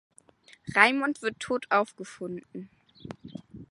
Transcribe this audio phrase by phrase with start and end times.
[0.75, 2.71] Raymond wird tot aufgefunden.